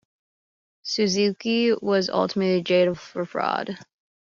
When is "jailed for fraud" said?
2.63-3.77